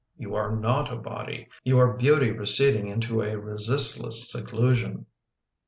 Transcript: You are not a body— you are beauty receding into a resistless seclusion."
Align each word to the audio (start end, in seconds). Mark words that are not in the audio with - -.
You 0.17 0.33
are 0.33 0.55
not 0.55 0.91
a 0.91 0.95
body— 0.95 1.47
you 1.63 1.77
are 1.79 1.93
beauty 1.93 2.31
receding 2.31 2.87
into 2.87 3.21
a 3.21 3.37
resistless 3.37 4.31
seclusion." 4.31 5.05